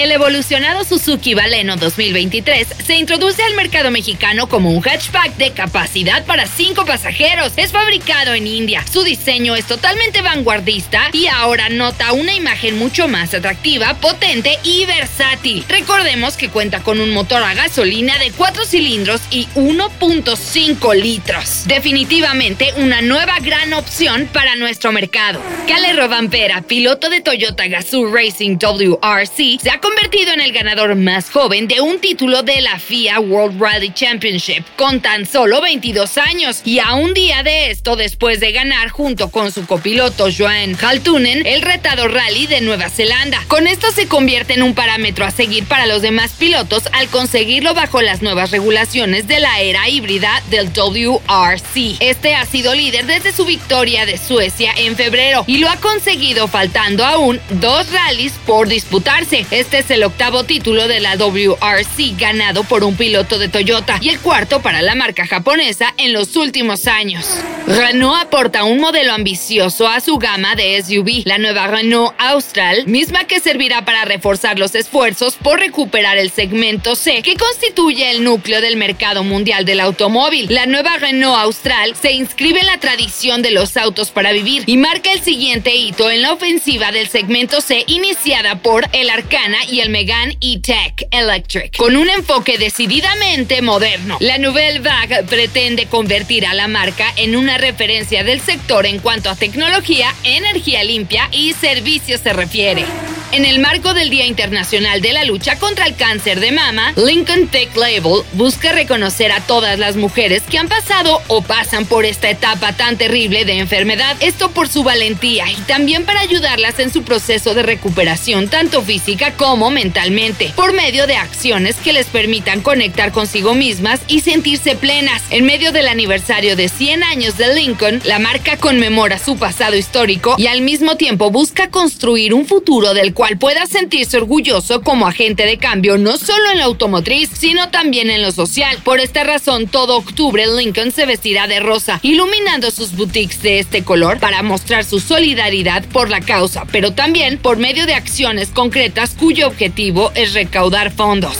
El 0.00 0.12
evolucionado 0.12 0.82
Suzuki 0.82 1.34
Baleno 1.34 1.76
2023 1.76 2.66
se 2.86 2.94
introduce 2.94 3.42
al 3.42 3.54
mercado 3.54 3.90
mexicano 3.90 4.48
como 4.48 4.70
un 4.70 4.80
hatchback 4.80 5.36
de 5.36 5.50
capacidad 5.50 6.24
para 6.24 6.46
5 6.46 6.86
pasajeros. 6.86 7.52
Es 7.56 7.72
fabricado 7.72 8.32
en 8.32 8.46
India. 8.46 8.82
Su 8.90 9.02
diseño 9.02 9.56
es 9.56 9.66
totalmente 9.66 10.22
vanguardista 10.22 11.10
y 11.12 11.26
ahora 11.26 11.68
nota 11.68 12.14
una 12.14 12.32
imagen 12.32 12.78
mucho 12.78 13.08
más 13.08 13.34
atractiva, 13.34 13.92
potente 14.00 14.58
y 14.64 14.86
versátil. 14.86 15.66
Recordemos 15.68 16.38
que 16.38 16.48
cuenta 16.48 16.80
con 16.82 16.98
un 16.98 17.12
motor 17.12 17.42
a 17.42 17.52
gasolina 17.52 18.16
de 18.16 18.30
4 18.30 18.64
cilindros 18.64 19.20
y 19.30 19.48
1.5 19.54 20.94
litros. 20.94 21.64
Definitivamente 21.66 22.72
una 22.78 23.02
nueva 23.02 23.38
gran 23.40 23.74
opción 23.74 24.30
para 24.32 24.56
nuestro 24.56 24.92
mercado. 24.92 25.42
Cale 25.68 25.92
Robampera, 25.92 26.62
piloto 26.62 27.10
de 27.10 27.20
Toyota 27.20 27.66
Gazoo 27.66 28.10
Racing 28.10 28.56
WRC, 28.56 29.58
se 29.62 29.70
ha 29.70 29.78
convertido 29.90 30.32
en 30.32 30.40
el 30.40 30.52
ganador 30.52 30.94
más 30.94 31.30
joven 31.30 31.66
de 31.66 31.80
un 31.80 31.98
título 31.98 32.44
de 32.44 32.60
la 32.60 32.78
FIA 32.78 33.18
World 33.18 33.60
Rally 33.60 33.92
Championship 33.92 34.62
con 34.76 35.00
tan 35.00 35.26
solo 35.26 35.60
22 35.60 36.16
años 36.18 36.62
y 36.64 36.78
a 36.78 36.94
un 36.94 37.12
día 37.12 37.42
de 37.42 37.72
esto 37.72 37.96
después 37.96 38.38
de 38.38 38.52
ganar 38.52 38.90
junto 38.90 39.30
con 39.30 39.50
su 39.50 39.66
copiloto 39.66 40.28
Joan 40.36 40.76
Haltunen 40.80 41.44
el 41.44 41.62
retado 41.62 42.06
rally 42.06 42.46
de 42.46 42.60
Nueva 42.60 42.88
Zelanda. 42.88 43.42
Con 43.48 43.66
esto 43.66 43.90
se 43.90 44.06
convierte 44.06 44.54
en 44.54 44.62
un 44.62 44.74
parámetro 44.74 45.24
a 45.24 45.32
seguir 45.32 45.64
para 45.64 45.86
los 45.86 46.02
demás 46.02 46.34
pilotos 46.38 46.84
al 46.92 47.08
conseguirlo 47.08 47.74
bajo 47.74 48.00
las 48.00 48.22
nuevas 48.22 48.52
regulaciones 48.52 49.26
de 49.26 49.40
la 49.40 49.58
era 49.58 49.88
híbrida 49.88 50.40
del 50.50 50.72
WRC. 50.72 51.96
Este 51.98 52.36
ha 52.36 52.46
sido 52.46 52.76
líder 52.76 53.06
desde 53.06 53.32
su 53.32 53.44
victoria 53.44 54.06
de 54.06 54.18
Suecia 54.18 54.72
en 54.76 54.94
febrero 54.94 55.42
y 55.48 55.58
lo 55.58 55.68
ha 55.68 55.76
conseguido 55.78 56.46
faltando 56.46 57.04
aún 57.04 57.40
dos 57.48 57.90
rallies 57.90 58.34
por 58.46 58.68
disputarse. 58.68 59.46
Este 59.50 59.79
es 59.80 59.90
el 59.90 60.04
octavo 60.04 60.44
título 60.44 60.88
de 60.88 61.00
la 61.00 61.16
WRC 61.16 62.14
ganado 62.18 62.64
por 62.64 62.84
un 62.84 62.96
piloto 62.96 63.38
de 63.38 63.48
Toyota 63.48 63.98
y 64.02 64.10
el 64.10 64.20
cuarto 64.20 64.60
para 64.60 64.82
la 64.82 64.94
marca 64.94 65.26
japonesa 65.26 65.94
en 65.96 66.12
los 66.12 66.36
últimos 66.36 66.86
años. 66.86 67.26
Renault 67.66 68.20
aporta 68.20 68.64
un 68.64 68.78
modelo 68.78 69.12
ambicioso 69.12 69.88
a 69.88 70.00
su 70.00 70.18
gama 70.18 70.54
de 70.54 70.82
SUV, 70.82 71.22
la 71.24 71.38
nueva 71.38 71.66
Renault 71.66 72.14
Austral, 72.18 72.86
misma 72.88 73.24
que 73.24 73.40
servirá 73.40 73.84
para 73.84 74.04
reforzar 74.04 74.58
los 74.58 74.74
esfuerzos 74.74 75.36
por 75.36 75.60
recuperar 75.60 76.18
el 76.18 76.30
segmento 76.30 76.94
C, 76.94 77.22
que 77.22 77.36
constituye 77.36 78.10
el 78.10 78.22
núcleo 78.22 78.60
del 78.60 78.76
mercado 78.76 79.24
mundial 79.24 79.64
del 79.64 79.80
automóvil. 79.80 80.46
La 80.50 80.66
nueva 80.66 80.98
Renault 80.98 81.38
Austral 81.38 81.94
se 81.96 82.12
inscribe 82.12 82.60
en 82.60 82.66
la 82.66 82.80
tradición 82.80 83.40
de 83.40 83.52
los 83.52 83.78
autos 83.78 84.10
para 84.10 84.32
vivir 84.32 84.64
y 84.66 84.76
marca 84.76 85.12
el 85.12 85.22
siguiente 85.22 85.74
hito 85.74 86.10
en 86.10 86.20
la 86.20 86.32
ofensiva 86.32 86.92
del 86.92 87.08
segmento 87.08 87.62
C 87.62 87.84
iniciada 87.86 88.56
por 88.56 88.86
el 88.92 89.08
Arcana 89.08 89.58
y 89.68 89.80
el 89.80 89.90
Megane 89.90 90.36
E-Tech 90.40 91.06
Electric, 91.10 91.76
con 91.76 91.96
un 91.96 92.08
enfoque 92.08 92.58
decididamente 92.58 93.62
moderno. 93.62 94.16
La 94.20 94.38
Nouvelle 94.38 94.80
Vague 94.80 95.24
pretende 95.24 95.86
convertir 95.86 96.46
a 96.46 96.54
la 96.54 96.68
marca 96.68 97.12
en 97.16 97.36
una 97.36 97.58
referencia 97.58 98.24
del 98.24 98.40
sector 98.40 98.86
en 98.86 98.98
cuanto 98.98 99.30
a 99.30 99.36
tecnología, 99.36 100.14
energía 100.24 100.84
limpia 100.84 101.28
y 101.32 101.52
servicios 101.52 102.20
se 102.20 102.32
refiere. 102.32 102.84
En 103.32 103.44
el 103.44 103.60
marco 103.60 103.94
del 103.94 104.10
Día 104.10 104.26
Internacional 104.26 105.00
de 105.00 105.12
la 105.12 105.22
Lucha 105.22 105.56
contra 105.56 105.86
el 105.86 105.94
Cáncer 105.94 106.40
de 106.40 106.50
Mama, 106.50 106.92
Lincoln 106.96 107.46
Tech 107.46 107.76
Label 107.76 108.24
busca 108.32 108.72
reconocer 108.72 109.30
a 109.30 109.40
todas 109.40 109.78
las 109.78 109.94
mujeres 109.94 110.42
que 110.50 110.58
han 110.58 110.66
pasado 110.66 111.22
o 111.28 111.40
pasan 111.40 111.86
por 111.86 112.04
esta 112.04 112.28
etapa 112.28 112.72
tan 112.72 112.98
terrible 112.98 113.44
de 113.44 113.58
enfermedad. 113.58 114.16
Esto 114.18 114.50
por 114.50 114.66
su 114.66 114.82
valentía 114.82 115.48
y 115.48 115.54
también 115.68 116.04
para 116.06 116.20
ayudarlas 116.20 116.80
en 116.80 116.92
su 116.92 117.04
proceso 117.04 117.54
de 117.54 117.62
recuperación 117.62 118.48
tanto 118.48 118.82
física 118.82 119.32
como 119.34 119.70
mentalmente, 119.70 120.52
por 120.56 120.72
medio 120.72 121.06
de 121.06 121.14
acciones 121.14 121.76
que 121.76 121.92
les 121.92 122.06
permitan 122.06 122.62
conectar 122.62 123.12
consigo 123.12 123.54
mismas 123.54 124.00
y 124.08 124.22
sentirse 124.22 124.74
plenas. 124.74 125.22
En 125.30 125.44
medio 125.44 125.70
del 125.70 125.86
aniversario 125.86 126.56
de 126.56 126.68
100 126.68 127.04
años 127.04 127.36
de 127.36 127.54
Lincoln, 127.54 128.02
la 128.04 128.18
marca 128.18 128.56
conmemora 128.56 129.20
su 129.20 129.36
pasado 129.36 129.76
histórico 129.76 130.34
y 130.36 130.48
al 130.48 130.62
mismo 130.62 130.96
tiempo 130.96 131.30
busca 131.30 131.70
construir 131.70 132.34
un 132.34 132.44
futuro 132.44 132.92
del 132.92 133.14
cual 133.14 133.19
pueda 133.38 133.66
sentirse 133.66 134.16
orgulloso 134.16 134.80
como 134.82 135.06
agente 135.06 135.44
de 135.44 135.58
cambio 135.58 135.98
no 135.98 136.16
solo 136.16 136.50
en 136.50 136.58
la 136.58 136.64
automotriz, 136.64 137.30
sino 137.32 137.68
también 137.68 138.10
en 138.10 138.22
lo 138.22 138.32
social. 138.32 138.78
Por 138.82 138.98
esta 138.98 139.24
razón, 139.24 139.68
todo 139.68 139.96
octubre 139.96 140.46
Lincoln 140.46 140.90
se 140.90 141.06
vestirá 141.06 141.46
de 141.46 141.60
rosa, 141.60 142.00
iluminando 142.02 142.70
sus 142.70 142.96
boutiques 142.96 143.42
de 143.42 143.58
este 143.58 143.84
color 143.84 144.18
para 144.18 144.42
mostrar 144.42 144.84
su 144.84 145.00
solidaridad 145.00 145.84
por 145.84 146.08
la 146.08 146.20
causa, 146.20 146.64
pero 146.72 146.92
también 146.92 147.38
por 147.38 147.58
medio 147.58 147.86
de 147.86 147.94
acciones 147.94 148.48
concretas 148.48 149.14
cuyo 149.18 149.46
objetivo 149.46 150.10
es 150.14 150.32
recaudar 150.32 150.90
fondos 150.90 151.36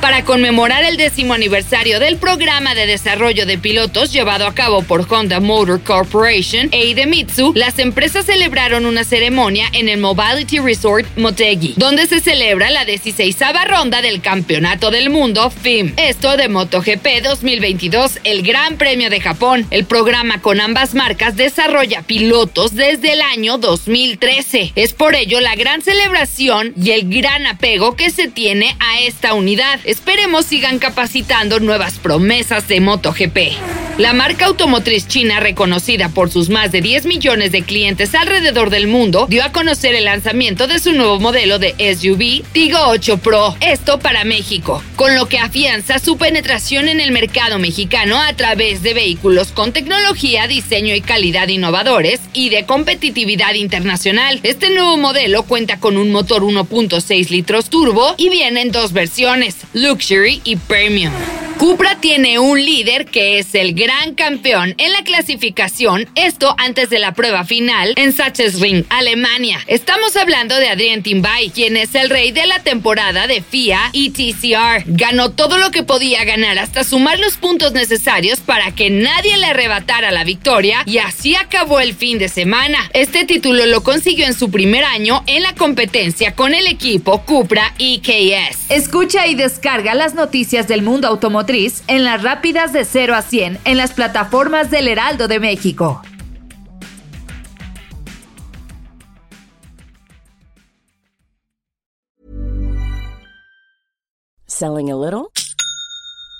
para 0.00 0.24
conmemorar 0.24 0.84
el 0.84 0.96
décimo 0.96 1.34
aniversario 1.34 2.00
del 2.00 2.16
programa 2.16 2.74
de 2.74 2.86
desarrollo 2.86 3.44
de 3.44 3.58
pilotos 3.58 4.12
llevado 4.12 4.46
a 4.46 4.54
cabo 4.54 4.82
por 4.82 5.06
Honda 5.12 5.40
Motor 5.40 5.82
Corporation 5.82 6.68
e 6.72 6.86
Idemitsu, 6.86 7.52
las 7.54 7.78
empresas 7.78 8.26
celebraron 8.26 8.86
una 8.86 9.04
ceremonia 9.04 9.66
en 9.72 9.88
el 9.88 9.98
Mobility 9.98 10.58
Resort 10.58 11.06
Motegi, 11.16 11.74
donde 11.76 12.06
se 12.06 12.20
celebra 12.20 12.70
la 12.70 12.84
16 12.84 13.36
ronda 13.66 14.00
del 14.00 14.20
Campeonato 14.20 14.90
del 14.90 15.10
Mundo 15.10 15.50
FIM. 15.50 15.92
Esto 15.96 16.36
de 16.36 16.48
MotoGP 16.48 17.22
2022, 17.22 18.20
el 18.24 18.42
Gran 18.42 18.76
Premio 18.76 19.10
de 19.10 19.20
Japón. 19.20 19.66
El 19.70 19.84
programa 19.84 20.40
con 20.40 20.60
ambas 20.60 20.94
marcas 20.94 21.36
desarrolla 21.36 22.02
pilotos 22.02 22.74
desde 22.74 23.12
el 23.12 23.20
año 23.20 23.58
2013. 23.58 24.72
Es 24.76 24.92
por 24.92 25.14
ello 25.14 25.40
la 25.40 25.56
gran 25.56 25.82
celebración 25.82 26.72
y 26.80 26.92
el 26.92 27.10
gran 27.10 27.46
apego 27.46 27.96
que 27.96 28.10
se 28.10 28.28
tiene 28.28 28.76
a 28.80 29.00
esta 29.00 29.34
unidad 29.34 29.80
esperemos 29.90 30.46
sigan 30.46 30.78
capacitando 30.78 31.58
nuevas 31.58 31.98
promesas 31.98 32.68
de 32.68 32.80
MotoGP. 32.80 33.89
La 33.98 34.14
marca 34.14 34.46
automotriz 34.46 35.06
china, 35.06 35.40
reconocida 35.40 36.08
por 36.08 36.30
sus 36.30 36.48
más 36.48 36.72
de 36.72 36.80
10 36.80 37.04
millones 37.04 37.52
de 37.52 37.62
clientes 37.62 38.14
alrededor 38.14 38.70
del 38.70 38.86
mundo, 38.86 39.26
dio 39.28 39.44
a 39.44 39.52
conocer 39.52 39.94
el 39.94 40.06
lanzamiento 40.06 40.66
de 40.66 40.78
su 40.78 40.92
nuevo 40.92 41.20
modelo 41.20 41.58
de 41.58 41.74
SUV 41.94 42.42
Tigo 42.52 42.78
8 42.86 43.18
Pro, 43.18 43.56
esto 43.60 43.98
para 43.98 44.24
México, 44.24 44.82
con 44.96 45.14
lo 45.16 45.26
que 45.26 45.38
afianza 45.38 45.98
su 45.98 46.16
penetración 46.16 46.88
en 46.88 47.00
el 47.00 47.12
mercado 47.12 47.58
mexicano 47.58 48.18
a 48.18 48.32
través 48.34 48.82
de 48.82 48.94
vehículos 48.94 49.48
con 49.52 49.72
tecnología, 49.72 50.46
diseño 50.46 50.94
y 50.94 51.02
calidad 51.02 51.48
innovadores 51.48 52.20
y 52.32 52.48
de 52.48 52.64
competitividad 52.64 53.54
internacional. 53.54 54.40
Este 54.42 54.70
nuevo 54.70 54.96
modelo 54.96 55.42
cuenta 55.42 55.78
con 55.78 55.96
un 55.96 56.10
motor 56.10 56.42
1.6 56.42 57.28
litros 57.28 57.68
turbo 57.68 58.14
y 58.16 58.30
viene 58.30 58.62
en 58.62 58.72
dos 58.72 58.92
versiones, 58.92 59.56
Luxury 59.74 60.40
y 60.44 60.56
Premium. 60.56 61.12
Cupra 61.60 62.00
tiene 62.00 62.38
un 62.38 62.64
líder 62.64 63.04
que 63.04 63.38
es 63.38 63.54
el 63.54 63.74
gran 63.74 64.14
campeón 64.14 64.74
en 64.78 64.92
la 64.92 65.04
clasificación, 65.04 66.08
esto 66.14 66.54
antes 66.56 66.88
de 66.88 66.98
la 66.98 67.12
prueba 67.12 67.44
final 67.44 67.92
en 67.96 68.14
Sachsenring, 68.14 68.86
Alemania. 68.88 69.58
Estamos 69.66 70.16
hablando 70.16 70.56
de 70.56 70.70
Adrien 70.70 71.02
Timbay, 71.02 71.50
quien 71.50 71.76
es 71.76 71.94
el 71.94 72.08
rey 72.08 72.32
de 72.32 72.46
la 72.46 72.60
temporada 72.60 73.26
de 73.26 73.42
FIA 73.42 73.90
y 73.92 74.08
TCR. 74.08 74.84
Ganó 74.86 75.32
todo 75.32 75.58
lo 75.58 75.70
que 75.70 75.82
podía 75.82 76.24
ganar 76.24 76.58
hasta 76.58 76.82
sumar 76.82 77.18
los 77.18 77.36
puntos 77.36 77.72
necesarios 77.72 78.40
para 78.40 78.74
que 78.74 78.88
nadie 78.88 79.36
le 79.36 79.44
arrebatara 79.44 80.12
la 80.12 80.24
victoria 80.24 80.82
y 80.86 80.96
así 80.96 81.36
acabó 81.36 81.80
el 81.80 81.92
fin 81.92 82.18
de 82.18 82.30
semana. 82.30 82.78
Este 82.94 83.26
título 83.26 83.66
lo 83.66 83.82
consiguió 83.82 84.24
en 84.24 84.32
su 84.32 84.50
primer 84.50 84.84
año 84.84 85.22
en 85.26 85.42
la 85.42 85.54
competencia 85.54 86.34
con 86.34 86.54
el 86.54 86.66
equipo 86.66 87.20
Cupra 87.26 87.74
EKS. 87.78 88.70
Escucha 88.70 89.26
y 89.26 89.34
descarga 89.34 89.94
las 89.94 90.14
noticias 90.14 90.66
del 90.66 90.80
mundo 90.80 91.06
automotriz 91.06 91.49
automotriz 91.50 91.82
en 91.88 92.04
las 92.04 92.22
rápidas 92.22 92.72
de 92.72 92.84
0 92.84 93.14
a 93.14 93.22
100 93.22 93.58
en 93.64 93.76
las 93.76 93.92
plataformas 93.92 94.70
del 94.70 94.88
Heraldo 94.88 95.28
de 95.28 95.40
México. 95.40 96.02
Selling 104.46 104.90
a 104.90 104.96
little 104.96 105.32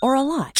or 0.03 0.15
a 0.15 0.23
lot? 0.23 0.60